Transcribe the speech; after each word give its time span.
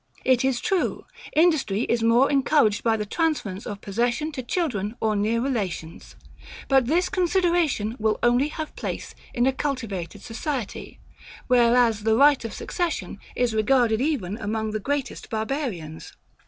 It 0.25 0.43
is 0.43 0.59
true; 0.59 1.05
industry 1.35 1.81
is 1.83 2.01
more 2.01 2.31
encouraged 2.31 2.81
by 2.83 2.97
the 2.97 3.05
transference 3.05 3.67
of 3.67 3.81
possession 3.81 4.31
to 4.31 4.41
children 4.41 4.95
or 4.99 5.15
near 5.15 5.39
relations: 5.39 6.15
but 6.67 6.87
this 6.87 7.07
consideration 7.07 7.95
will 7.99 8.17
only 8.23 8.47
have 8.47 8.75
place 8.75 9.13
in 9.31 9.45
a 9.45 9.53
cultivated 9.53 10.23
society; 10.23 10.99
whereas 11.45 11.99
the 12.01 12.15
right 12.17 12.43
of 12.43 12.51
succession 12.51 13.19
is 13.35 13.53
regarded 13.53 14.01
even 14.01 14.37
among 14.39 14.71
the 14.71 14.79
greatest 14.79 15.29
Barbarians. 15.29 16.13